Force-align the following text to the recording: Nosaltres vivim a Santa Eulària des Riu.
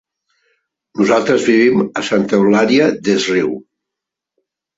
Nosaltres 1.01 1.45
vivim 1.49 1.83
a 1.83 2.03
Santa 2.07 2.39
Eulària 2.41 2.89
des 3.09 3.29
Riu. 3.35 3.53